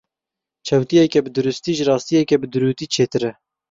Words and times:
Çewtiyeke 0.65 1.19
bi 1.25 1.29
duristî, 1.35 1.69
ji 1.77 1.83
rastiyeke 1.89 2.35
bi 2.41 2.47
durûtî 2.53 2.85
çêtir 2.93 3.23
e. 3.29 3.31